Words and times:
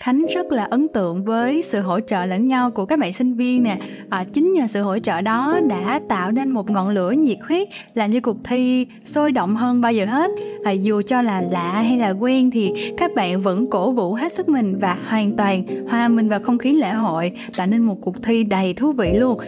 Khánh 0.00 0.26
rất 0.34 0.52
là 0.52 0.64
ấn 0.64 0.88
tượng 0.88 1.24
với 1.24 1.62
sự 1.62 1.80
hỗ 1.80 2.00
trợ 2.00 2.26
lẫn 2.26 2.48
nhau 2.48 2.70
của 2.70 2.86
các 2.86 2.98
bạn 2.98 3.12
sinh 3.12 3.34
viên 3.34 3.62
nè. 3.62 3.78
À, 4.10 4.24
chính 4.32 4.52
nhờ 4.52 4.66
sự 4.66 4.82
hỗ 4.82 4.98
trợ 4.98 5.20
đó 5.20 5.60
đã 5.68 6.00
tạo 6.08 6.32
nên 6.32 6.50
một 6.50 6.70
ngọn 6.70 6.88
lửa 6.88 7.10
nhiệt 7.10 7.38
huyết 7.48 7.68
làm 7.94 8.12
cho 8.12 8.20
cuộc 8.22 8.36
thi 8.44 8.86
sôi 9.04 9.32
động 9.32 9.56
hơn 9.56 9.80
bao 9.80 9.92
giờ 9.92 10.04
hết. 10.04 10.30
À, 10.64 10.70
dù 10.70 11.02
cho 11.02 11.22
là 11.22 11.42
lạ 11.50 11.72
hay 11.72 11.98
là 11.98 12.10
quen 12.10 12.50
thì 12.50 12.92
các 12.96 13.14
bạn 13.14 13.40
vẫn 13.40 13.70
cổ 13.70 13.92
vũ 13.92 14.14
hết 14.14 14.32
sức 14.32 14.48
mình 14.48 14.78
và 14.78 14.98
hoàn 15.08 15.36
toàn 15.36 15.62
hòa 15.88 16.08
mình 16.08 16.28
vào 16.28 16.40
không 16.40 16.58
khí 16.58 16.72
lễ 16.72 16.90
hội, 16.90 17.32
tạo 17.56 17.66
nên 17.66 17.80
một 17.80 17.96
cuộc 18.02 18.22
thi 18.22 18.44
đầy 18.44 18.74
thú 18.74 18.92
vị 18.92 19.12
luôn. 19.12 19.38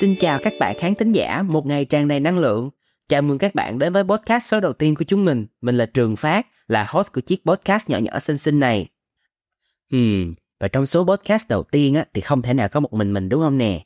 Xin 0.00 0.14
chào 0.20 0.38
các 0.42 0.52
bạn 0.60 0.76
khán 0.80 0.94
thính 0.94 1.12
giả, 1.12 1.42
một 1.42 1.66
ngày 1.66 1.84
tràn 1.84 2.08
đầy 2.08 2.20
năng 2.20 2.38
lượng. 2.38 2.70
Chào 3.08 3.22
mừng 3.22 3.38
các 3.38 3.54
bạn 3.54 3.78
đến 3.78 3.92
với 3.92 4.04
podcast 4.04 4.46
số 4.46 4.60
đầu 4.60 4.72
tiên 4.72 4.94
của 4.94 5.04
chúng 5.04 5.24
mình. 5.24 5.46
Mình 5.60 5.76
là 5.76 5.86
Trường 5.86 6.16
Phát, 6.16 6.46
là 6.68 6.86
host 6.88 7.12
của 7.12 7.20
chiếc 7.20 7.44
podcast 7.44 7.90
nhỏ 7.90 7.98
nhỏ 7.98 8.18
xinh 8.18 8.38
xinh 8.38 8.60
này. 8.60 8.88
Hmm, 9.92 10.34
và 10.60 10.68
trong 10.68 10.86
số 10.86 11.04
podcast 11.04 11.48
đầu 11.48 11.62
tiên 11.62 11.94
á, 11.94 12.04
thì 12.14 12.20
không 12.20 12.42
thể 12.42 12.54
nào 12.54 12.68
có 12.68 12.80
một 12.80 12.92
mình 12.92 13.12
mình 13.12 13.28
đúng 13.28 13.42
không 13.42 13.58
nè? 13.58 13.84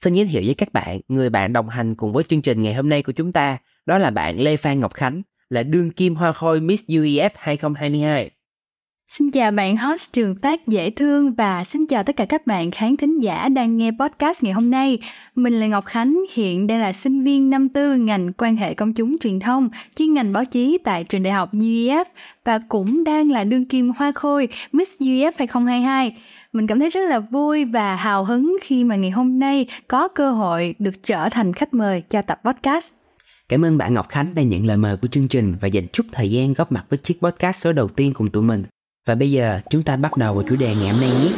Xin 0.00 0.14
giới 0.14 0.26
thiệu 0.26 0.42
với 0.46 0.54
các 0.54 0.72
bạn, 0.72 1.00
người 1.08 1.30
bạn 1.30 1.52
đồng 1.52 1.68
hành 1.68 1.94
cùng 1.94 2.12
với 2.12 2.24
chương 2.24 2.42
trình 2.42 2.62
ngày 2.62 2.74
hôm 2.74 2.88
nay 2.88 3.02
của 3.02 3.12
chúng 3.12 3.32
ta, 3.32 3.58
đó 3.86 3.98
là 3.98 4.10
bạn 4.10 4.40
Lê 4.40 4.56
Phan 4.56 4.80
Ngọc 4.80 4.94
Khánh, 4.94 5.22
là 5.50 5.62
đương 5.62 5.90
kim 5.90 6.14
hoa 6.14 6.32
khôi 6.32 6.60
Miss 6.60 6.84
UEF 6.84 7.30
2022. 7.34 8.30
Xin 9.08 9.30
chào 9.30 9.50
bạn 9.50 9.76
host 9.76 10.12
trường 10.12 10.36
tác 10.36 10.66
dễ 10.66 10.90
thương 10.90 11.34
và 11.34 11.64
xin 11.64 11.86
chào 11.86 12.02
tất 12.02 12.16
cả 12.16 12.24
các 12.24 12.46
bạn 12.46 12.70
khán 12.70 12.96
thính 12.96 13.20
giả 13.20 13.48
đang 13.48 13.76
nghe 13.76 13.90
podcast 14.00 14.42
ngày 14.42 14.52
hôm 14.52 14.70
nay. 14.70 14.98
Mình 15.34 15.60
là 15.60 15.66
Ngọc 15.66 15.84
Khánh, 15.84 16.22
hiện 16.32 16.66
đang 16.66 16.80
là 16.80 16.92
sinh 16.92 17.24
viên 17.24 17.50
năm 17.50 17.68
tư 17.68 17.96
ngành 17.96 18.32
quan 18.32 18.56
hệ 18.56 18.74
công 18.74 18.94
chúng 18.94 19.18
truyền 19.18 19.40
thông, 19.40 19.68
chuyên 19.96 20.14
ngành 20.14 20.32
báo 20.32 20.44
chí 20.44 20.78
tại 20.84 21.04
trường 21.04 21.22
đại 21.22 21.32
học 21.32 21.54
UEF 21.54 22.04
và 22.44 22.58
cũng 22.68 23.04
đang 23.04 23.30
là 23.30 23.44
đương 23.44 23.64
kim 23.64 23.92
hoa 23.96 24.12
khôi 24.14 24.48
Miss 24.72 25.02
UEF 25.02 25.32
2022. 25.38 26.16
Mình 26.52 26.66
cảm 26.66 26.80
thấy 26.80 26.88
rất 26.88 27.00
là 27.08 27.20
vui 27.20 27.64
và 27.64 27.96
hào 27.96 28.24
hứng 28.24 28.56
khi 28.62 28.84
mà 28.84 28.96
ngày 28.96 29.10
hôm 29.10 29.38
nay 29.38 29.66
có 29.88 30.08
cơ 30.08 30.30
hội 30.30 30.74
được 30.78 31.04
trở 31.04 31.28
thành 31.28 31.52
khách 31.52 31.74
mời 31.74 32.00
cho 32.00 32.22
tập 32.22 32.40
podcast. 32.44 32.92
Cảm 33.48 33.64
ơn 33.64 33.78
bạn 33.78 33.94
Ngọc 33.94 34.08
Khánh 34.08 34.34
đã 34.34 34.42
nhận 34.42 34.66
lời 34.66 34.76
mời 34.76 34.96
của 34.96 35.08
chương 35.08 35.28
trình 35.28 35.54
và 35.60 35.68
dành 35.68 35.84
chút 35.92 36.06
thời 36.12 36.30
gian 36.30 36.52
góp 36.52 36.72
mặt 36.72 36.84
với 36.88 36.98
chiếc 36.98 37.20
podcast 37.20 37.60
số 37.60 37.72
đầu 37.72 37.88
tiên 37.88 38.14
cùng 38.14 38.30
tụi 38.30 38.42
mình. 38.42 38.64
Và 39.06 39.14
bây 39.14 39.30
giờ 39.30 39.60
chúng 39.70 39.82
ta 39.82 39.96
bắt 39.96 40.16
đầu 40.16 40.34
vào 40.34 40.44
chủ 40.48 40.56
đề 40.56 40.74
ngày 40.74 40.88
hôm 40.88 41.00
nay 41.00 41.10
nhé. 41.10 41.30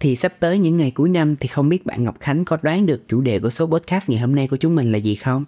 Thì 0.00 0.16
sắp 0.16 0.32
tới 0.40 0.58
những 0.58 0.76
ngày 0.76 0.90
cuối 0.90 1.08
năm 1.08 1.36
thì 1.36 1.48
không 1.48 1.68
biết 1.68 1.86
bạn 1.86 2.04
Ngọc 2.04 2.20
Khánh 2.20 2.44
có 2.44 2.58
đoán 2.62 2.86
được 2.86 3.08
chủ 3.08 3.20
đề 3.20 3.38
của 3.38 3.50
số 3.50 3.66
podcast 3.66 4.10
ngày 4.10 4.20
hôm 4.20 4.34
nay 4.34 4.48
của 4.48 4.56
chúng 4.56 4.74
mình 4.74 4.92
là 4.92 4.98
gì 4.98 5.14
không? 5.14 5.44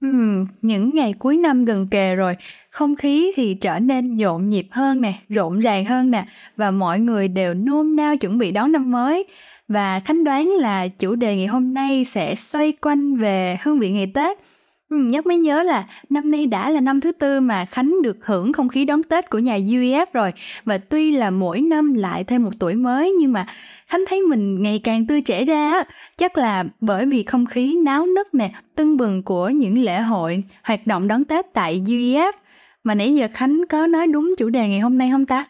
Ừm, 0.00 0.44
những 0.62 0.90
ngày 0.94 1.14
cuối 1.18 1.36
năm 1.36 1.64
gần 1.64 1.88
kề 1.88 2.14
rồi, 2.14 2.36
không 2.70 2.96
khí 2.96 3.32
thì 3.36 3.54
trở 3.54 3.78
nên 3.78 4.16
nhộn 4.16 4.50
nhịp 4.50 4.66
hơn 4.70 5.00
nè, 5.00 5.14
rộn 5.28 5.60
ràng 5.60 5.84
hơn 5.84 6.10
nè 6.10 6.24
và 6.56 6.70
mọi 6.70 7.00
người 7.00 7.28
đều 7.28 7.54
nôn 7.54 7.96
nao 7.96 8.16
chuẩn 8.16 8.38
bị 8.38 8.50
đón 8.50 8.72
năm 8.72 8.90
mới. 8.90 9.24
Và 9.68 10.00
Khánh 10.00 10.24
đoán 10.24 10.48
là 10.48 10.88
chủ 10.88 11.14
đề 11.14 11.36
ngày 11.36 11.46
hôm 11.46 11.74
nay 11.74 12.04
sẽ 12.04 12.34
xoay 12.34 12.72
quanh 12.72 13.16
về 13.16 13.58
hương 13.62 13.78
vị 13.78 13.90
ngày 13.90 14.12
Tết– 14.14 14.38
Ừ, 14.92 14.98
nhắc 14.98 15.26
mới 15.26 15.38
nhớ 15.38 15.62
là 15.62 15.86
năm 16.10 16.30
nay 16.30 16.46
đã 16.46 16.70
là 16.70 16.80
năm 16.80 17.00
thứ 17.00 17.12
tư 17.12 17.40
mà 17.40 17.64
Khánh 17.64 18.02
được 18.02 18.26
hưởng 18.26 18.52
không 18.52 18.68
khí 18.68 18.84
đón 18.84 19.02
Tết 19.02 19.30
của 19.30 19.38
nhà 19.38 19.58
UEF 19.58 20.06
rồi. 20.12 20.32
Và 20.64 20.78
tuy 20.78 21.12
là 21.12 21.30
mỗi 21.30 21.60
năm 21.60 21.94
lại 21.94 22.24
thêm 22.24 22.42
một 22.42 22.50
tuổi 22.58 22.74
mới 22.74 23.12
nhưng 23.20 23.32
mà 23.32 23.46
Khánh 23.86 24.00
thấy 24.08 24.20
mình 24.20 24.62
ngày 24.62 24.80
càng 24.84 25.06
tươi 25.06 25.20
trẻ 25.20 25.44
ra 25.44 25.82
chắc 26.18 26.38
là 26.38 26.64
bởi 26.80 27.06
vì 27.06 27.22
không 27.22 27.46
khí 27.46 27.76
náo 27.84 28.06
nức 28.06 28.34
nè, 28.34 28.52
tưng 28.74 28.96
bừng 28.96 29.22
của 29.22 29.48
những 29.48 29.82
lễ 29.84 30.00
hội, 30.00 30.42
hoạt 30.62 30.86
động 30.86 31.08
đón 31.08 31.24
Tết 31.24 31.52
tại 31.52 31.82
UEF 31.86 32.32
mà 32.84 32.94
nãy 32.94 33.14
giờ 33.14 33.28
Khánh 33.34 33.62
có 33.68 33.86
nói 33.86 34.06
đúng 34.06 34.34
chủ 34.38 34.48
đề 34.48 34.68
ngày 34.68 34.80
hôm 34.80 34.98
nay 34.98 35.10
không 35.10 35.26
ta? 35.26 35.44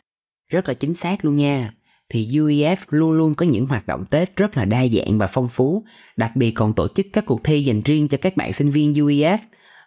Rất 0.49 0.69
là 0.69 0.75
chính 0.75 0.95
xác 0.95 1.25
luôn 1.25 1.37
nha 1.37 1.71
thì 2.13 2.29
UEF 2.29 2.77
luôn 2.89 3.13
luôn 3.13 3.35
có 3.35 3.47
những 3.47 3.67
hoạt 3.67 3.87
động 3.87 4.05
Tết 4.11 4.37
rất 4.37 4.57
là 4.57 4.65
đa 4.65 4.87
dạng 4.87 5.19
và 5.19 5.27
phong 5.27 5.49
phú, 5.49 5.85
đặc 6.17 6.37
biệt 6.37 6.51
còn 6.51 6.73
tổ 6.73 6.89
chức 6.89 7.07
các 7.13 7.27
cuộc 7.27 7.45
thi 7.45 7.65
dành 7.65 7.81
riêng 7.85 8.09
cho 8.09 8.19
các 8.19 8.37
bạn 8.37 8.53
sinh 8.53 8.71
viên 8.71 8.93
UEF. 8.93 9.39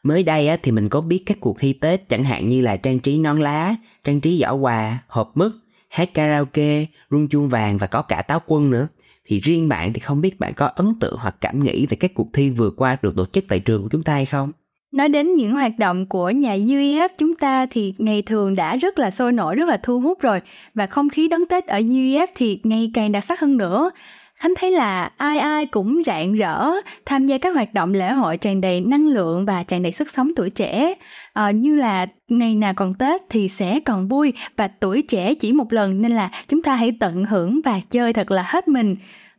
Mới 0.03 0.23
đây 0.23 0.47
á, 0.47 0.57
thì 0.63 0.71
mình 0.71 0.89
có 0.89 1.01
biết 1.01 1.23
các 1.25 1.37
cuộc 1.39 1.59
thi 1.59 1.73
Tết 1.73 2.09
chẳng 2.09 2.23
hạn 2.23 2.47
như 2.47 2.61
là 2.61 2.77
trang 2.77 2.99
trí 2.99 3.17
nón 3.17 3.39
lá, 3.39 3.75
trang 4.03 4.21
trí 4.21 4.41
giỏ 4.41 4.53
quà, 4.53 5.03
hộp 5.07 5.31
mứt, 5.37 5.51
hát 5.89 6.13
karaoke, 6.13 6.85
rung 7.11 7.27
chuông 7.27 7.49
vàng 7.49 7.77
và 7.77 7.87
có 7.87 8.01
cả 8.01 8.21
táo 8.21 8.41
quân 8.47 8.69
nữa. 8.69 8.87
Thì 9.25 9.39
riêng 9.39 9.69
bạn 9.69 9.93
thì 9.93 9.99
không 9.99 10.21
biết 10.21 10.39
bạn 10.39 10.53
có 10.53 10.65
ấn 10.65 10.99
tượng 10.99 11.15
hoặc 11.19 11.35
cảm 11.41 11.63
nghĩ 11.63 11.85
về 11.85 11.97
các 11.99 12.11
cuộc 12.13 12.29
thi 12.33 12.49
vừa 12.49 12.69
qua 12.69 12.97
được 13.01 13.15
tổ 13.15 13.25
chức 13.25 13.45
tại 13.47 13.59
trường 13.59 13.83
của 13.83 13.89
chúng 13.91 14.03
ta 14.03 14.13
hay 14.13 14.25
không? 14.25 14.51
Nói 14.95 15.09
đến 15.09 15.35
những 15.35 15.51
hoạt 15.51 15.79
động 15.79 16.05
của 16.05 16.29
nhà 16.29 16.55
UEF 16.55 17.09
chúng 17.17 17.35
ta 17.35 17.65
thì 17.65 17.93
ngày 17.97 18.21
thường 18.21 18.55
đã 18.55 18.75
rất 18.75 18.99
là 18.99 19.11
sôi 19.11 19.31
nổi, 19.31 19.55
rất 19.55 19.69
là 19.69 19.77
thu 19.77 19.99
hút 19.99 20.21
rồi 20.21 20.41
và 20.73 20.87
không 20.87 21.09
khí 21.09 21.27
đón 21.27 21.45
Tết 21.45 21.67
ở 21.67 21.79
UEF 21.79 22.27
thì 22.35 22.59
ngày 22.63 22.91
càng 22.93 23.11
đặc 23.11 23.23
sắc 23.23 23.39
hơn 23.39 23.57
nữa. 23.57 23.91
Khánh 24.35 24.53
thấy 24.57 24.71
là 24.71 25.11
ai 25.17 25.37
ai 25.37 25.65
cũng 25.65 26.01
rạng 26.05 26.33
rỡ 26.33 26.71
tham 27.05 27.27
gia 27.27 27.37
các 27.37 27.55
hoạt 27.55 27.73
động 27.73 27.93
lễ 27.93 28.11
hội 28.11 28.37
tràn 28.37 28.61
đầy 28.61 28.81
năng 28.81 29.07
lượng 29.07 29.45
và 29.45 29.63
tràn 29.63 29.83
đầy 29.83 29.91
sức 29.91 30.09
sống 30.09 30.31
tuổi 30.35 30.49
trẻ. 30.49 30.93
À, 31.33 31.51
như 31.51 31.75
là 31.75 32.05
ngày 32.27 32.55
nào 32.55 32.73
còn 32.73 32.93
Tết 32.93 33.21
thì 33.29 33.49
sẽ 33.49 33.79
còn 33.79 34.07
vui 34.07 34.33
và 34.57 34.67
tuổi 34.67 35.01
trẻ 35.01 35.33
chỉ 35.33 35.53
một 35.53 35.73
lần 35.73 36.01
nên 36.01 36.11
là 36.11 36.29
chúng 36.47 36.61
ta 36.61 36.75
hãy 36.75 36.91
tận 36.99 37.25
hưởng 37.25 37.61
và 37.65 37.81
chơi 37.89 38.13
thật 38.13 38.31
là 38.31 38.43
hết 38.47 38.67
mình. 38.67 38.95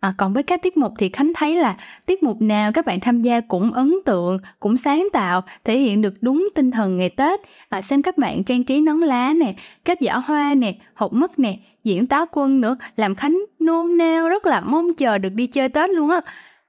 À, 0.06 0.14
còn 0.16 0.32
với 0.32 0.42
các 0.42 0.62
tiết 0.62 0.76
mục 0.76 0.92
thì 0.98 1.08
Khánh 1.08 1.32
thấy 1.34 1.56
là 1.56 1.76
tiết 2.06 2.22
mục 2.22 2.42
nào 2.42 2.72
các 2.72 2.86
bạn 2.86 3.00
tham 3.00 3.22
gia 3.22 3.40
cũng 3.40 3.72
ấn 3.72 3.94
tượng, 4.04 4.38
cũng 4.60 4.76
sáng 4.76 5.08
tạo, 5.12 5.42
thể 5.64 5.78
hiện 5.78 6.02
được 6.02 6.14
đúng 6.20 6.48
tinh 6.54 6.70
thần 6.70 6.98
ngày 6.98 7.08
Tết. 7.08 7.40
À, 7.68 7.82
xem 7.82 8.02
các 8.02 8.18
bạn 8.18 8.44
trang 8.44 8.64
trí 8.64 8.80
nón 8.80 9.00
lá 9.00 9.32
nè, 9.40 9.54
kết 9.84 9.98
giỏ 10.00 10.22
hoa 10.26 10.54
nè, 10.54 10.74
hộp 10.94 11.12
mứt 11.12 11.38
nè, 11.38 11.56
diễn 11.84 12.06
táo 12.06 12.26
quân 12.32 12.60
nữa, 12.60 12.76
làm 12.96 13.14
Khánh 13.14 13.44
nôn 13.58 13.98
nao 13.98 14.28
rất 14.28 14.46
là 14.46 14.60
mong 14.60 14.94
chờ 14.94 15.18
được 15.18 15.32
đi 15.34 15.46
chơi 15.46 15.68
Tết 15.68 15.90
luôn 15.90 16.10
á. 16.10 16.20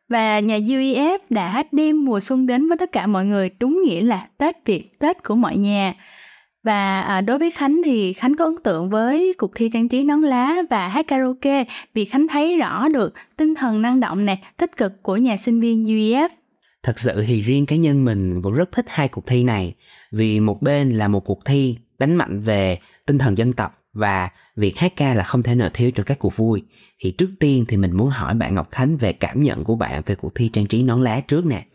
Và 0.10 0.40
nhà 0.40 0.58
UEF 0.58 1.20
đã 1.30 1.64
đem 1.72 2.06
mùa 2.06 2.20
xuân 2.20 2.48
đến 2.48 2.68
với 2.68 2.78
tất 2.78 2.92
cả 2.92 3.08
mọi 3.08 3.26
người 3.26 3.50
đúng 3.60 3.82
nghĩa 3.86 4.02
là 4.02 4.28
Tết 4.38 4.66
Việt, 4.66 5.00
Tết 5.00 5.24
của 5.24 5.36
mọi 5.36 5.58
nhà. 5.58 5.94
Và 6.68 7.02
à, 7.02 7.22
đối 7.22 7.40
với 7.40 7.52
Khánh 7.52 7.82
thì 7.86 8.14
Khánh 8.14 8.36
có 8.36 8.46
ấn 8.46 8.56
tượng 8.64 8.90
với 8.90 9.34
cuộc 9.38 9.56
thi 9.56 9.70
trang 9.74 9.88
trí 9.88 10.04
nón 10.04 10.22
lá 10.22 10.56
và 10.70 10.88
hát 10.88 11.08
karaoke 11.08 11.66
vì 11.94 12.06
Khánh 12.06 12.28
thấy 12.28 12.58
rõ 12.58 12.88
được 12.88 13.14
tinh 13.38 13.56
thần 13.56 13.82
năng 13.82 14.00
động 14.00 14.26
nè, 14.26 14.38
tích 14.58 14.78
cực 14.78 15.04
của 15.04 15.18
nhà 15.18 15.38
sinh 15.38 15.60
viên 15.60 15.84
UEF. 15.84 16.30
Thật 16.84 17.00
sự 17.00 17.24
thì 17.28 17.42
riêng 17.42 17.66
cá 17.66 17.76
nhân 17.76 18.06
mình 18.06 18.42
cũng 18.42 18.54
rất 18.54 18.72
thích 18.72 18.86
hai 18.90 19.08
cuộc 19.08 19.28
thi 19.28 19.44
này 19.44 19.76
vì 20.12 20.40
một 20.40 20.62
bên 20.62 20.98
là 20.98 21.08
một 21.08 21.26
cuộc 21.26 21.46
thi 21.46 21.78
đánh 22.00 22.16
mạnh 22.16 22.42
về 22.42 22.80
tinh 23.06 23.18
thần 23.18 23.38
dân 23.38 23.54
tộc 23.54 23.84
và 23.94 24.30
việc 24.56 24.78
hát 24.78 24.94
ca 24.96 25.14
là 25.14 25.24
không 25.24 25.44
thể 25.44 25.56
nào 25.56 25.70
thiếu 25.74 25.92
trong 25.92 26.06
các 26.06 26.20
cuộc 26.20 26.36
vui. 26.36 26.64
Thì 27.00 27.12
trước 27.12 27.30
tiên 27.40 27.66
thì 27.68 27.78
mình 27.78 27.98
muốn 27.98 28.10
hỏi 28.10 28.34
bạn 28.34 28.56
Ngọc 28.56 28.72
Khánh 28.72 28.98
về 28.98 29.14
cảm 29.14 29.44
nhận 29.44 29.64
của 29.64 29.76
bạn 29.76 30.02
về 30.06 30.16
cuộc 30.16 30.36
thi 30.36 30.50
trang 30.54 30.66
trí 30.66 30.84
nón 30.84 31.04
lá 31.04 31.20
trước 31.20 31.46
nè. 31.46 31.66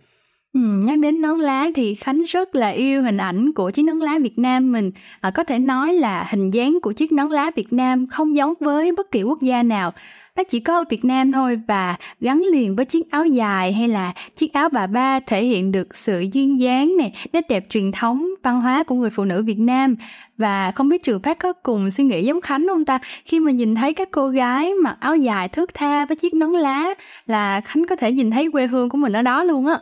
Ừ, 0.52 0.60
nhắc 0.60 0.98
đến 0.98 1.20
nón 1.20 1.38
lá 1.38 1.66
thì 1.74 1.94
Khánh 1.94 2.22
rất 2.22 2.54
là 2.54 2.68
yêu 2.68 3.02
hình 3.02 3.16
ảnh 3.16 3.52
của 3.52 3.70
chiếc 3.70 3.82
nón 3.82 3.98
lá 3.98 4.18
Việt 4.18 4.38
Nam 4.38 4.72
mình. 4.72 4.90
À, 5.20 5.30
có 5.30 5.44
thể 5.44 5.58
nói 5.58 5.94
là 5.94 6.26
hình 6.30 6.50
dáng 6.50 6.78
của 6.82 6.92
chiếc 6.92 7.12
nón 7.12 7.28
lá 7.28 7.50
Việt 7.56 7.72
Nam 7.72 8.06
không 8.06 8.36
giống 8.36 8.54
với 8.60 8.92
bất 8.92 9.10
kỳ 9.10 9.22
quốc 9.22 9.40
gia 9.42 9.62
nào. 9.62 9.92
Nó 10.36 10.42
chỉ 10.44 10.60
có 10.60 10.76
ở 10.76 10.84
Việt 10.90 11.04
Nam 11.04 11.32
thôi 11.32 11.60
và 11.68 11.96
gắn 12.20 12.42
liền 12.52 12.76
với 12.76 12.84
chiếc 12.84 13.10
áo 13.10 13.26
dài 13.26 13.72
hay 13.72 13.88
là 13.88 14.12
chiếc 14.36 14.52
áo 14.52 14.68
bà 14.68 14.86
ba 14.86 15.20
thể 15.20 15.44
hiện 15.44 15.72
được 15.72 15.96
sự 15.96 16.26
duyên 16.32 16.60
dáng 16.60 16.96
này, 16.98 17.12
nét 17.32 17.48
đẹp 17.48 17.64
truyền 17.68 17.92
thống, 17.92 18.26
văn 18.42 18.60
hóa 18.60 18.82
của 18.82 18.94
người 18.94 19.10
phụ 19.10 19.24
nữ 19.24 19.42
Việt 19.42 19.58
Nam. 19.58 19.96
Và 20.36 20.70
không 20.70 20.88
biết 20.88 21.02
trường 21.02 21.22
phát 21.22 21.38
có 21.38 21.52
cùng 21.52 21.90
suy 21.90 22.04
nghĩ 22.04 22.24
giống 22.24 22.40
Khánh 22.40 22.66
không 22.68 22.84
ta? 22.84 22.98
Khi 23.24 23.40
mà 23.40 23.50
nhìn 23.50 23.74
thấy 23.74 23.94
các 23.94 24.08
cô 24.10 24.28
gái 24.28 24.74
mặc 24.74 24.96
áo 25.00 25.16
dài 25.16 25.48
thước 25.48 25.74
tha 25.74 26.06
với 26.06 26.16
chiếc 26.16 26.34
nón 26.34 26.52
lá 26.52 26.94
là 27.26 27.60
Khánh 27.60 27.86
có 27.88 27.96
thể 27.96 28.12
nhìn 28.12 28.30
thấy 28.30 28.50
quê 28.50 28.66
hương 28.66 28.88
của 28.88 28.98
mình 28.98 29.12
ở 29.12 29.22
đó 29.22 29.44
luôn 29.44 29.66
á. 29.66 29.78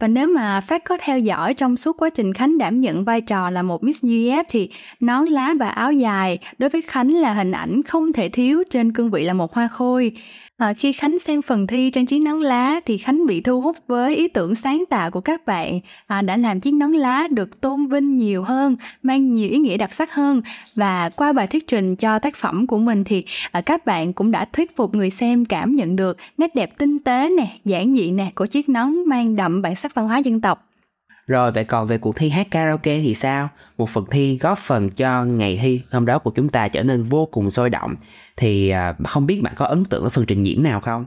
Và 0.00 0.08
nếu 0.08 0.28
mà 0.28 0.60
Phát 0.60 0.84
có 0.84 0.98
theo 1.00 1.18
dõi 1.18 1.54
trong 1.54 1.76
suốt 1.76 1.96
quá 1.96 2.10
trình 2.10 2.32
Khánh 2.32 2.58
đảm 2.58 2.80
nhận 2.80 3.04
vai 3.04 3.20
trò 3.20 3.50
là 3.50 3.62
một 3.62 3.84
Miss 3.84 4.04
UF 4.04 4.44
thì 4.48 4.70
nón 5.00 5.24
lá 5.26 5.54
và 5.58 5.68
áo 5.68 5.92
dài 5.92 6.38
đối 6.58 6.70
với 6.70 6.82
Khánh 6.82 7.14
là 7.14 7.32
hình 7.32 7.52
ảnh 7.52 7.82
không 7.82 8.12
thể 8.12 8.28
thiếu 8.28 8.64
trên 8.70 8.92
cương 8.92 9.10
vị 9.10 9.24
là 9.24 9.32
một 9.32 9.54
hoa 9.54 9.68
khôi. 9.68 10.12
À, 10.56 10.72
khi 10.72 10.92
Khánh 10.92 11.18
xem 11.18 11.42
phần 11.42 11.66
thi 11.66 11.90
trang 11.90 12.06
trí 12.06 12.18
nón 12.18 12.40
lá 12.40 12.80
thì 12.86 12.98
Khánh 12.98 13.26
bị 13.26 13.40
thu 13.40 13.60
hút 13.60 13.76
với 13.86 14.16
ý 14.16 14.28
tưởng 14.28 14.54
sáng 14.54 14.84
tạo 14.90 15.10
của 15.10 15.20
các 15.20 15.46
bạn 15.46 15.80
à, 16.06 16.22
đã 16.22 16.36
làm 16.36 16.60
chiếc 16.60 16.74
nón 16.74 16.92
lá 16.92 17.28
được 17.30 17.60
tôn 17.60 17.86
vinh 17.86 18.16
nhiều 18.16 18.42
hơn, 18.42 18.76
mang 19.02 19.32
nhiều 19.32 19.50
ý 19.50 19.58
nghĩa 19.58 19.76
đặc 19.76 19.92
sắc 19.92 20.14
hơn 20.14 20.42
và 20.74 21.08
qua 21.08 21.32
bài 21.32 21.46
thuyết 21.46 21.66
trình 21.66 21.96
cho 21.96 22.18
tác 22.18 22.36
phẩm 22.36 22.66
của 22.66 22.78
mình 22.78 23.04
thì 23.04 23.24
à, 23.52 23.60
các 23.60 23.86
bạn 23.86 24.12
cũng 24.12 24.30
đã 24.30 24.44
thuyết 24.44 24.76
phục 24.76 24.94
người 24.94 25.10
xem 25.10 25.44
cảm 25.44 25.74
nhận 25.74 25.96
được 25.96 26.16
nét 26.38 26.54
đẹp 26.54 26.78
tinh 26.78 26.98
tế 26.98 27.30
nè, 27.38 27.46
giản 27.64 27.94
dị 27.94 28.10
nè 28.10 28.32
của 28.34 28.46
chiếc 28.46 28.68
nón 28.68 28.92
mang 29.06 29.36
đậm 29.36 29.62
bản 29.62 29.76
sắc 29.76 29.94
văn 29.94 30.06
hóa 30.06 30.18
dân 30.18 30.40
tộc. 30.40 30.73
Rồi, 31.26 31.52
vậy 31.52 31.64
còn 31.64 31.86
về 31.86 31.98
cuộc 31.98 32.16
thi 32.16 32.28
hát 32.28 32.50
karaoke 32.50 33.00
thì 33.00 33.14
sao? 33.14 33.48
Một 33.78 33.88
phần 33.90 34.04
thi 34.10 34.38
góp 34.38 34.58
phần 34.58 34.90
cho 34.90 35.24
ngày 35.24 35.58
thi 35.62 35.82
hôm 35.90 36.06
đó 36.06 36.18
của 36.18 36.30
chúng 36.30 36.48
ta 36.48 36.68
trở 36.68 36.82
nên 36.82 37.02
vô 37.02 37.28
cùng 37.32 37.50
sôi 37.50 37.70
động. 37.70 37.94
Thì 38.36 38.68
à, 38.68 38.94
không 39.04 39.26
biết 39.26 39.42
bạn 39.42 39.54
có 39.56 39.66
ấn 39.66 39.84
tượng 39.84 40.02
với 40.02 40.10
phần 40.10 40.24
trình 40.26 40.42
diễn 40.42 40.62
nào 40.62 40.80
không? 40.80 41.06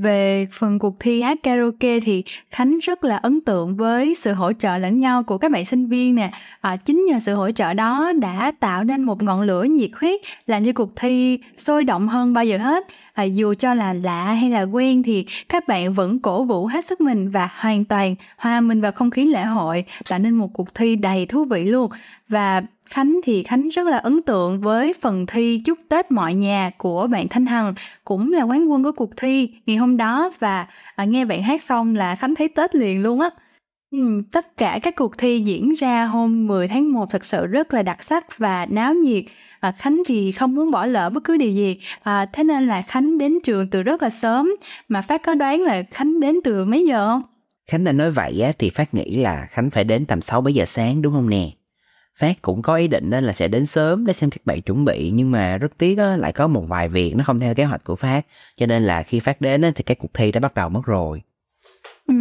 Về 0.00 0.46
phần 0.52 0.78
cuộc 0.78 1.00
thi 1.00 1.20
hát 1.20 1.38
karaoke 1.42 2.00
thì 2.00 2.24
Khánh 2.50 2.78
rất 2.78 3.04
là 3.04 3.16
ấn 3.16 3.40
tượng 3.40 3.76
với 3.76 4.14
sự 4.14 4.32
hỗ 4.32 4.52
trợ 4.52 4.78
lẫn 4.78 5.00
nhau 5.00 5.22
của 5.22 5.38
các 5.38 5.50
bạn 5.52 5.64
sinh 5.64 5.86
viên 5.86 6.14
nè. 6.14 6.30
À, 6.60 6.76
chính 6.76 7.04
nhờ 7.04 7.18
sự 7.20 7.34
hỗ 7.34 7.50
trợ 7.50 7.74
đó 7.74 8.12
đã 8.20 8.52
tạo 8.60 8.84
nên 8.84 9.02
một 9.02 9.22
ngọn 9.22 9.40
lửa 9.40 9.62
nhiệt 9.64 9.90
huyết 10.00 10.20
làm 10.46 10.64
cho 10.64 10.72
cuộc 10.74 10.96
thi 10.96 11.38
sôi 11.56 11.84
động 11.84 12.08
hơn 12.08 12.32
bao 12.32 12.44
giờ 12.44 12.58
hết. 12.58 12.84
À, 13.12 13.22
dù 13.22 13.54
cho 13.54 13.74
là 13.74 13.92
lạ 13.92 14.24
hay 14.24 14.50
là 14.50 14.62
quen 14.62 15.02
thì 15.02 15.26
các 15.48 15.68
bạn 15.68 15.92
vẫn 15.92 16.18
cổ 16.18 16.44
vũ 16.44 16.66
hết 16.66 16.84
sức 16.84 17.00
mình 17.00 17.30
và 17.30 17.48
hoàn 17.52 17.84
toàn 17.84 18.14
hòa 18.36 18.60
mình 18.60 18.80
vào 18.80 18.92
không 18.92 19.10
khí 19.10 19.26
lễ 19.26 19.44
hội 19.44 19.84
tạo 20.08 20.18
nên 20.18 20.34
một 20.34 20.48
cuộc 20.52 20.74
thi 20.74 20.96
đầy 20.96 21.26
thú 21.26 21.44
vị 21.44 21.64
luôn. 21.64 21.90
Và 22.28 22.62
Khánh 22.88 23.20
thì 23.24 23.42
Khánh 23.42 23.68
rất 23.68 23.86
là 23.86 23.98
ấn 23.98 24.22
tượng 24.22 24.60
với 24.60 24.94
phần 25.00 25.26
thi 25.26 25.60
chúc 25.64 25.78
Tết 25.88 26.10
mọi 26.10 26.34
nhà 26.34 26.70
của 26.78 27.06
bạn 27.06 27.28
Thanh 27.28 27.46
Hằng 27.46 27.74
cũng 28.04 28.32
là 28.32 28.42
quán 28.42 28.70
quân 28.70 28.84
của 28.84 28.92
cuộc 28.92 29.16
thi 29.16 29.50
ngày 29.66 29.76
hôm 29.76 29.96
đó 29.96 30.30
và 30.38 30.66
à, 30.96 31.04
nghe 31.04 31.24
bạn 31.24 31.42
hát 31.42 31.62
xong 31.62 31.96
là 31.96 32.16
Khánh 32.16 32.34
thấy 32.34 32.48
Tết 32.48 32.74
liền 32.74 33.02
luôn 33.02 33.20
á. 33.20 33.30
Ừ, 33.90 34.22
tất 34.32 34.56
cả 34.56 34.78
các 34.82 34.96
cuộc 34.96 35.18
thi 35.18 35.40
diễn 35.40 35.72
ra 35.72 36.04
hôm 36.04 36.46
10 36.46 36.68
tháng 36.68 36.92
1 36.92 37.10
thật 37.10 37.24
sự 37.24 37.46
rất 37.46 37.74
là 37.74 37.82
đặc 37.82 38.02
sắc 38.02 38.38
và 38.38 38.66
náo 38.66 38.94
nhiệt. 38.94 39.24
À, 39.60 39.72
Khánh 39.78 40.02
thì 40.06 40.32
không 40.32 40.54
muốn 40.54 40.70
bỏ 40.70 40.86
lỡ 40.86 41.10
bất 41.10 41.24
cứ 41.24 41.36
điều 41.36 41.50
gì, 41.50 41.78
à, 42.02 42.26
thế 42.32 42.44
nên 42.44 42.66
là 42.66 42.82
Khánh 42.82 43.18
đến 43.18 43.38
trường 43.44 43.70
từ 43.70 43.82
rất 43.82 44.02
là 44.02 44.10
sớm. 44.10 44.50
Mà 44.88 45.02
Phát 45.02 45.22
có 45.22 45.34
đoán 45.34 45.60
là 45.62 45.82
Khánh 45.90 46.20
đến 46.20 46.36
từ 46.44 46.64
mấy 46.64 46.86
giờ 46.86 47.06
không? 47.06 47.22
Khánh 47.70 47.84
đã 47.84 47.92
nói 47.92 48.10
vậy 48.10 48.40
á, 48.40 48.52
thì 48.58 48.70
Phát 48.70 48.94
nghĩ 48.94 49.16
là 49.16 49.46
Khánh 49.50 49.70
phải 49.70 49.84
đến 49.84 50.06
tầm 50.06 50.20
6 50.20 50.40
7 50.40 50.54
giờ 50.54 50.64
sáng 50.64 51.02
đúng 51.02 51.12
không 51.12 51.30
nè? 51.30 51.50
Phát 52.18 52.42
cũng 52.42 52.62
có 52.62 52.74
ý 52.74 52.88
định 52.88 53.10
là 53.10 53.32
sẽ 53.32 53.48
đến 53.48 53.66
sớm 53.66 54.06
để 54.06 54.12
xem 54.12 54.30
các 54.30 54.46
bạn 54.46 54.62
chuẩn 54.62 54.84
bị 54.84 55.10
nhưng 55.14 55.30
mà 55.30 55.58
rất 55.58 55.78
tiếc 55.78 55.98
á, 55.98 56.16
lại 56.16 56.32
có 56.32 56.46
một 56.46 56.64
vài 56.68 56.88
việc 56.88 57.16
nó 57.16 57.24
không 57.24 57.38
theo 57.38 57.54
kế 57.54 57.64
hoạch 57.64 57.84
của 57.84 57.96
Phát 57.96 58.26
cho 58.56 58.66
nên 58.66 58.82
là 58.82 59.02
khi 59.02 59.20
Phát 59.20 59.40
đến 59.40 59.62
á, 59.62 59.70
thì 59.74 59.82
cái 59.82 59.94
cuộc 59.94 60.14
thi 60.14 60.32
đã 60.32 60.40
bắt 60.40 60.54
đầu 60.54 60.68
mất 60.68 60.80
rồi. 60.84 61.22
Ừ, 62.08 62.14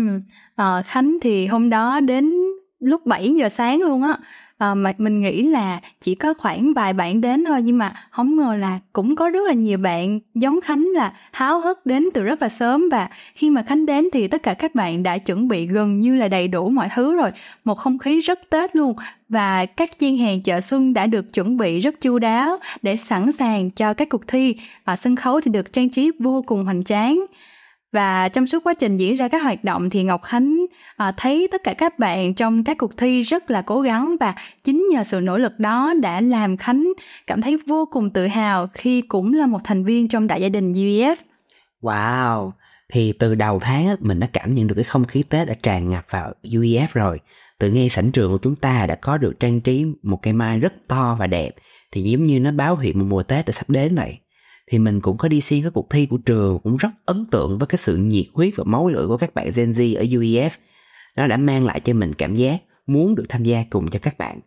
à, 0.56 0.82
Khánh 0.86 1.18
thì 1.22 1.46
hôm 1.46 1.70
đó 1.70 2.00
đến 2.00 2.34
lúc 2.80 3.06
7 3.06 3.34
giờ 3.34 3.50
sáng 3.50 3.82
luôn 3.82 4.04
á 4.04 4.18
à, 4.58 4.76
mà 4.76 4.94
mình 4.98 5.22
nghĩ 5.22 5.44
là 5.44 5.80
chỉ 6.02 6.16
có 6.16 6.34
khoảng 6.34 6.74
vài 6.74 6.94
bạn 6.94 7.22
đến 7.22 7.46
thôi 7.46 7.62
nhưng 7.62 7.78
mà 7.78 7.94
không 8.10 8.36
ngờ 8.36 8.56
là 8.56 8.80
cũng 8.94 9.16
có 9.16 9.30
rất 9.30 9.40
là 9.48 9.54
nhiều 9.54 9.78
bạn 9.78 10.20
giống 10.36 10.62
khánh 10.62 10.88
là 10.94 11.14
háo 11.32 11.60
hức 11.60 11.86
đến 11.86 12.10
từ 12.14 12.24
rất 12.24 12.42
là 12.42 12.50
sớm. 12.50 12.90
Và 12.92 13.10
khi 13.36 13.50
mà 13.50 13.64
khánh 13.64 13.86
đến 13.86 14.10
thì 14.14 14.28
tất 14.28 14.44
cả 14.44 14.54
các 14.54 14.76
bạn 14.76 15.04
đã 15.04 15.18
chuẩn 15.18 15.48
bị 15.48 15.66
gần 15.68 16.00
như 16.00 16.16
là 16.16 16.28
đầy 16.28 16.48
đủ 16.48 16.70
mọi 16.70 16.90
thứ 16.96 17.16
rồi 17.16 17.32
một 17.64 17.76
không 17.76 17.98
khí 17.98 18.20
rất 18.20 18.40
tết 18.50 18.76
luôn. 18.76 18.96
Và 19.30 19.66
các 19.66 20.00
gian 20.00 20.18
hàng 20.18 20.42
chợ 20.42 20.62
xuân 20.62 20.94
đã 20.94 21.08
được 21.08 21.34
chuẩn 21.34 21.58
bị 21.58 21.80
rất 21.80 22.02
chu 22.02 22.20
đáo 22.20 22.58
để 22.82 22.98
sẵn 22.98 23.32
sàng 23.32 23.72
cho 23.72 23.94
các 23.94 24.10
cuộc 24.10 24.28
thi. 24.28 24.56
Và 24.86 24.96
sân 24.96 25.16
khấu 25.16 25.40
thì 25.42 25.52
được 25.52 25.74
trang 25.74 25.90
trí 25.90 26.12
vô 26.20 26.44
cùng 26.48 26.66
hoành 26.66 26.84
tráng 26.84 27.26
và 27.98 28.30
trong 28.30 28.48
suốt 28.48 28.64
quá 28.64 28.74
trình 28.74 28.98
diễn 28.98 29.16
ra 29.16 29.28
các 29.28 29.44
hoạt 29.44 29.64
động 29.64 29.90
thì 29.90 30.04
Ngọc 30.04 30.22
Khánh 30.24 30.66
à, 30.98 31.12
thấy 31.18 31.48
tất 31.52 31.64
cả 31.64 31.74
các 31.74 32.00
bạn 32.00 32.34
trong 32.34 32.64
các 32.64 32.78
cuộc 32.78 32.98
thi 32.98 33.22
rất 33.22 33.52
là 33.52 33.62
cố 33.62 33.82
gắng 33.82 34.16
và 34.20 34.36
chính 34.64 34.88
nhờ 34.92 35.04
sự 35.04 35.20
nỗ 35.20 35.38
lực 35.38 35.60
đó 35.60 35.94
đã 36.02 36.22
làm 36.22 36.58
Khánh 36.58 36.94
cảm 37.28 37.42
thấy 37.42 37.58
vô 37.68 37.86
cùng 37.92 38.10
tự 38.10 38.28
hào 38.28 38.68
khi 38.74 39.02
cũng 39.02 39.34
là 39.34 39.46
một 39.46 39.60
thành 39.64 39.84
viên 39.84 40.08
trong 40.08 40.28
đại 40.28 40.42
gia 40.42 40.50
đình 40.50 40.74
UEF. 40.74 41.16
Wow, 41.82 42.52
thì 42.94 43.14
từ 43.20 43.36
đầu 43.36 43.60
tháng 43.60 43.96
mình 44.00 44.20
đã 44.20 44.28
cảm 44.34 44.56
nhận 44.56 44.68
được 44.68 44.76
cái 44.76 44.84
không 44.84 45.06
khí 45.06 45.24
Tết 45.24 45.48
đã 45.48 45.54
tràn 45.64 45.90
ngập 45.90 46.06
vào 46.10 46.34
UEF 46.44 46.88
rồi. 46.94 47.20
Từ 47.60 47.72
ngay 47.72 47.90
sảnh 47.90 48.12
trường 48.12 48.32
của 48.32 48.40
chúng 48.42 48.56
ta 48.56 48.86
đã 48.88 48.96
có 48.96 49.18
được 49.18 49.34
trang 49.40 49.62
trí 49.62 49.86
một 50.04 50.20
cây 50.22 50.34
mai 50.34 50.60
rất 50.60 50.74
to 50.88 51.16
và 51.20 51.28
đẹp 51.28 51.52
thì 51.92 52.02
giống 52.02 52.24
như 52.24 52.40
nó 52.40 52.52
báo 52.52 52.76
hiệu 52.76 52.94
một 52.96 53.06
mùa 53.10 53.24
Tết 53.24 53.46
đã 53.46 53.52
sắp 53.54 53.70
đến 53.70 53.96
vậy 53.96 54.18
thì 54.72 54.80
mình 54.80 55.02
cũng 55.02 55.18
có 55.18 55.28
đi 55.28 55.42
xem 55.42 55.64
các 55.64 55.74
cuộc 55.74 55.90
thi 55.90 56.06
của 56.06 56.18
trường, 56.18 56.60
cũng 56.64 56.78
rất 56.78 56.90
ấn 57.06 57.26
tượng 57.32 57.58
với 57.58 57.68
cái 57.68 57.78
sự 57.78 57.98
nhiệt 57.98 58.26
huyết 58.34 58.54
và 58.56 58.64
máu 58.64 58.88
lửa 58.88 59.06
của 59.08 59.18
các 59.18 59.34
bạn 59.34 59.50
Gen 59.56 59.72
Z 59.72 59.98
ở 59.98 60.04
UEF. 60.04 60.50
Nó 61.18 61.28
đã 61.28 61.38
mang 61.38 61.66
lại 61.66 61.80
cho 61.80 61.94
mình 61.94 62.14
cảm 62.14 62.36
giác 62.36 62.62
muốn 62.88 63.16
được 63.16 63.26
tham 63.30 63.44
gia 63.44 63.64
cùng 63.70 63.90
cho 63.90 64.00
các 64.02 64.18
bạn. 64.18 64.40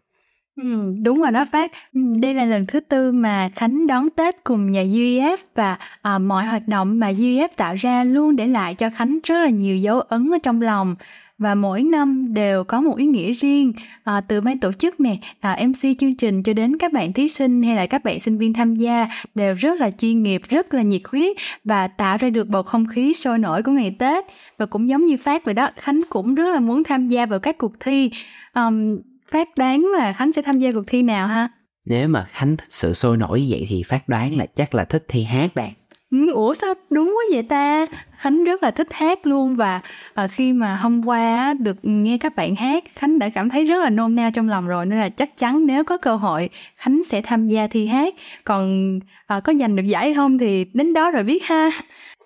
Ừ, 0.56 0.94
đúng 1.04 1.20
rồi 1.20 1.30
đó 1.30 1.44
Phát. 1.52 1.72
Đây 1.92 2.34
là 2.34 2.44
lần 2.44 2.66
thứ 2.66 2.80
tư 2.80 3.12
mà 3.12 3.50
Khánh 3.54 3.86
đón 3.86 4.10
Tết 4.10 4.44
cùng 4.44 4.70
nhà 4.72 4.82
UEF 4.82 5.36
và 5.54 5.78
à, 6.02 6.18
mọi 6.18 6.44
hoạt 6.46 6.68
động 6.68 6.98
mà 6.98 7.12
UEF 7.12 7.48
tạo 7.56 7.74
ra 7.74 8.04
luôn 8.04 8.36
để 8.36 8.46
lại 8.46 8.74
cho 8.74 8.90
Khánh 8.90 9.18
rất 9.24 9.38
là 9.38 9.48
nhiều 9.48 9.76
dấu 9.76 10.00
ấn 10.00 10.30
ở 10.30 10.38
trong 10.42 10.62
lòng. 10.62 10.96
Và 11.38 11.54
mỗi 11.54 11.82
năm 11.82 12.34
đều 12.34 12.64
có 12.64 12.80
một 12.80 12.96
ý 12.96 13.06
nghĩa 13.06 13.32
riêng 13.32 13.72
à, 14.04 14.20
từ 14.20 14.40
ban 14.40 14.58
tổ 14.58 14.72
chức 14.72 15.00
nè 15.00 15.16
ờ, 15.40 15.50
à, 15.52 15.66
mc 15.66 15.98
chương 15.98 16.14
trình 16.14 16.42
cho 16.42 16.52
đến 16.52 16.78
các 16.78 16.92
bạn 16.92 17.12
thí 17.12 17.28
sinh 17.28 17.62
hay 17.62 17.74
là 17.76 17.86
các 17.86 18.04
bạn 18.04 18.20
sinh 18.20 18.38
viên 18.38 18.52
tham 18.52 18.76
gia 18.76 19.08
đều 19.34 19.54
rất 19.54 19.80
là 19.80 19.90
chuyên 19.90 20.22
nghiệp 20.22 20.42
rất 20.48 20.74
là 20.74 20.82
nhiệt 20.82 21.02
huyết 21.04 21.36
và 21.64 21.88
tạo 21.88 22.16
ra 22.20 22.30
được 22.30 22.48
bầu 22.48 22.62
không 22.62 22.86
khí 22.86 23.14
sôi 23.14 23.38
nổi 23.38 23.62
của 23.62 23.72
ngày 23.72 23.96
tết. 23.98 24.24
Và 24.58 24.66
cũng 24.66 24.88
giống 24.88 25.06
như 25.06 25.16
phát 25.16 25.44
vậy 25.44 25.54
đó 25.54 25.68
khánh 25.76 26.00
cũng 26.10 26.34
rất 26.34 26.50
là 26.54 26.60
muốn 26.60 26.84
tham 26.84 27.08
gia 27.08 27.26
vào 27.26 27.38
các 27.38 27.58
cuộc 27.58 27.72
thi. 27.80 28.10
Um, 28.54 28.98
phát 29.30 29.48
đoán 29.56 29.80
là 29.96 30.12
khánh 30.12 30.32
sẽ 30.32 30.42
tham 30.42 30.58
gia 30.58 30.72
cuộc 30.72 30.84
thi 30.86 31.02
nào 31.02 31.26
ha? 31.26 31.48
Nếu 31.86 32.08
mà 32.08 32.26
khánh 32.30 32.56
thích 32.56 32.68
sự 32.72 32.92
sôi 32.92 33.16
nổi 33.16 33.46
vậy 33.48 33.66
thì 33.68 33.82
phát 33.82 34.08
đoán 34.08 34.36
là 34.36 34.46
chắc 34.46 34.74
là 34.74 34.84
thích 34.84 35.04
thi 35.08 35.24
hát 35.24 35.54
đây 35.54 35.68
Ừ, 36.10 36.32
ủa 36.32 36.54
sao 36.54 36.74
đúng 36.90 37.06
quá 37.06 37.24
vậy 37.32 37.42
ta? 37.42 37.86
Khánh 38.18 38.44
rất 38.44 38.62
là 38.62 38.70
thích 38.70 38.88
hát 38.90 39.26
luôn 39.26 39.56
và 39.56 39.80
à, 40.14 40.28
khi 40.28 40.52
mà 40.52 40.76
hôm 40.76 41.06
qua 41.06 41.54
được 41.54 41.76
nghe 41.82 42.18
các 42.18 42.36
bạn 42.36 42.54
hát 42.54 42.84
khánh 42.94 43.18
đã 43.18 43.28
cảm 43.28 43.50
thấy 43.50 43.64
rất 43.64 43.78
là 43.82 43.90
nôn 43.90 44.14
nao 44.14 44.30
trong 44.30 44.48
lòng 44.48 44.66
rồi 44.66 44.86
nên 44.86 44.98
là 44.98 45.08
chắc 45.08 45.36
chắn 45.38 45.66
nếu 45.66 45.84
có 45.84 45.96
cơ 45.96 46.16
hội 46.16 46.48
khánh 46.76 47.02
sẽ 47.08 47.20
tham 47.22 47.46
gia 47.46 47.66
thi 47.66 47.86
hát. 47.86 48.14
Còn 48.44 48.98
à, 49.26 49.40
có 49.40 49.52
giành 49.60 49.76
được 49.76 49.86
giải 49.86 50.14
không 50.14 50.38
thì 50.38 50.64
đến 50.72 50.92
đó 50.92 51.10
rồi 51.10 51.22
biết 51.22 51.44
ha. 51.44 51.70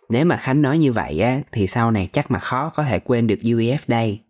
Nếu 0.09 0.25
mà 0.25 0.37
khánh 0.37 0.63
nói 0.63 0.79
như 0.79 0.93
vậy 0.93 1.21
á 1.21 1.41
thì 1.53 1.67
sau 1.67 1.91
này 1.91 2.09
chắc 2.13 2.31
mà 2.31 2.39
khó 2.39 2.71
có 2.75 2.83
thể 2.83 2.99
quên 2.99 3.27
được 3.27 3.39
uef 3.43 3.79
đây 3.87 4.21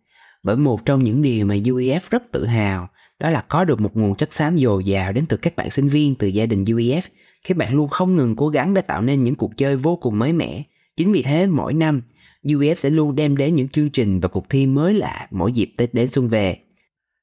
bởi 0.45 0.55
một 0.55 0.85
trong 0.85 1.03
những 1.03 1.21
điều 1.21 1.45
mà 1.45 1.55
uef 1.55 1.99
rất 2.09 2.23
tự 2.31 2.45
hào 2.45 2.89
đó 3.19 3.29
là 3.29 3.41
có 3.41 3.63
được 3.63 3.81
một 3.81 3.97
nguồn 3.97 4.15
chất 4.15 4.33
xám 4.33 4.57
dồi 4.57 4.83
dào 4.83 5.11
đến 5.11 5.25
từ 5.29 5.37
các 5.37 5.55
bạn 5.55 5.71
sinh 5.71 5.87
viên 5.87 6.15
từ 6.15 6.27
gia 6.27 6.45
đình 6.45 6.63
uef 6.63 7.01
các 7.47 7.57
bạn 7.57 7.75
luôn 7.75 7.89
không 7.89 8.15
ngừng 8.15 8.35
cố 8.35 8.49
gắng 8.49 8.73
để 8.73 8.81
tạo 8.81 9.01
nên 9.01 9.23
những 9.23 9.35
cuộc 9.35 9.57
chơi 9.57 9.75
vô 9.75 9.95
cùng 9.95 10.19
mới 10.19 10.33
mẻ. 10.33 10.63
Chính 10.95 11.11
vì 11.11 11.23
thế 11.23 11.47
mỗi 11.47 11.73
năm, 11.73 12.01
UEF 12.43 12.75
sẽ 12.75 12.89
luôn 12.89 13.15
đem 13.15 13.37
đến 13.37 13.55
những 13.55 13.69
chương 13.69 13.89
trình 13.89 14.19
và 14.19 14.27
cuộc 14.27 14.49
thi 14.49 14.65
mới 14.65 14.93
lạ 14.93 15.27
mỗi 15.31 15.51
dịp 15.51 15.73
Tết 15.77 15.93
đến 15.93 16.07
xuân 16.07 16.29
về. 16.29 16.57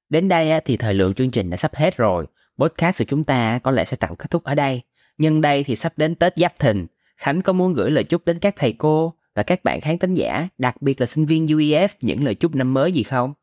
Đến 0.09 0.29
đây 0.29 0.61
thì 0.65 0.77
thời 0.77 0.95
lượng 0.95 1.15
chương 1.15 1.31
trình 1.31 1.51
đã 1.51 1.57
sắp 1.57 1.75
hết 1.75 1.97
rồi. 1.97 2.27
Podcast 2.59 2.99
của 2.99 3.05
chúng 3.09 3.25
ta 3.25 3.59
có 3.59 3.71
lẽ 3.71 3.85
sẽ 3.85 3.97
tạm 4.01 4.17
kết 4.17 4.31
thúc 4.31 4.45
ở 4.45 4.55
đây. 4.55 4.83
Nhân 5.19 5.41
đây 5.41 5.65
thì 5.65 5.77
sắp 5.77 5.93
đến 5.97 6.15
Tết 6.15 6.33
Giáp 6.37 6.59
Thìn. 6.59 6.87
Khánh 7.17 7.43
có 7.43 7.53
muốn 7.53 7.75
gửi 7.75 7.91
lời 7.91 8.05
chúc 8.05 8.25
đến 8.25 8.39
các 8.39 8.55
thầy 8.59 8.73
cô 8.73 9.15
và 9.35 9.43
các 9.43 9.65
bạn 9.65 9.81
khán 9.81 9.99
thính 9.99 10.15
giả, 10.15 10.49
đặc 10.59 10.83
biệt 10.83 11.01
là 11.01 11.07
sinh 11.07 11.27
viên 11.27 11.47
UEF 11.47 11.89
những 12.01 12.25
lời 12.25 12.35
chúc 12.35 12.55
năm 12.55 12.75
mới 12.75 12.93
gì 12.93 13.03
không? 13.03 13.35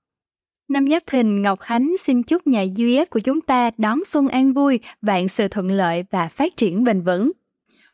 Năm 0.69 0.89
Giáp 0.89 1.03
Thìn, 1.07 1.41
Ngọc 1.41 1.59
Khánh 1.59 1.95
xin 2.00 2.24
chúc 2.24 2.47
nhà 2.47 2.65
UF 2.65 3.06
của 3.09 3.19
chúng 3.19 3.41
ta 3.41 3.71
đón 3.77 4.00
xuân 4.06 4.27
an 4.27 4.53
vui, 4.53 4.80
vạn 5.01 5.27
sự 5.27 5.47
thuận 5.47 5.71
lợi 5.71 6.03
và 6.12 6.27
phát 6.27 6.58
triển 6.58 6.84
bền 6.84 7.01
vững. 7.01 7.31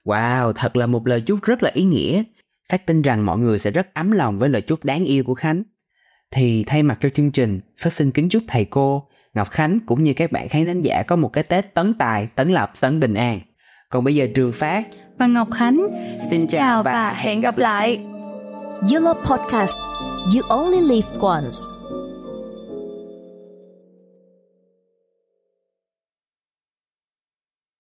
Wow, 0.06 0.54
thật 0.54 0.76
là 0.76 0.88
một 0.88 1.08
lời 1.08 1.22
chúc 1.22 1.42
rất 1.42 1.64
là 1.64 1.72
ý 1.74 1.84
nghĩa. 1.84 2.24
Phát 2.70 2.86
tin 2.86 3.02
rằng 3.02 3.26
mọi 3.26 3.38
người 3.38 3.60
sẽ 3.60 3.72
rất 3.72 3.94
ấm 3.94 4.12
lòng 4.12 4.40
với 4.40 4.50
lời 4.50 4.62
chúc 4.62 4.84
đáng 4.84 5.06
yêu 5.06 5.24
của 5.24 5.36
Khánh. 5.36 5.64
Thì 6.32 6.64
thay 6.68 6.84
mặt 6.84 6.98
cho 7.02 7.10
chương 7.10 7.32
trình, 7.32 7.60
Phát 7.78 7.94
xin 7.94 8.12
kính 8.12 8.30
chúc 8.30 8.44
thầy 8.48 8.66
cô, 8.66 9.08
Ngọc 9.34 9.52
Khánh 9.52 9.80
cũng 9.86 10.04
như 10.04 10.14
các 10.14 10.32
bạn 10.32 10.50
khán 10.50 10.66
thính 10.66 10.82
giả 10.82 11.04
có 11.04 11.16
một 11.16 11.34
cái 11.34 11.44
Tết 11.44 11.74
tấn 11.74 11.94
tài, 11.94 12.28
tấn 12.36 12.50
lập, 12.50 12.72
tấn 12.80 13.00
bình 13.00 13.14
an. 13.14 13.40
Còn 13.90 14.04
bây 14.04 14.16
giờ 14.16 14.28
Trường 14.36 14.52
Phát 14.52 14.88
và 15.18 15.28
Ngọc 15.28 15.48
Khánh 15.52 15.88
xin 16.30 16.48
chào 16.48 16.84
và 16.84 17.14
hẹn 17.14 17.42
gặp 17.42 17.58
lại. 17.58 18.00
Yellow 18.82 19.14
Podcast 19.14 19.76
You 20.36 20.42
only 20.50 20.82
live 20.82 21.08
once. 21.22 21.58